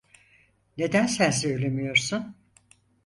[0.77, 2.35] Neden sen söylemiyorsun?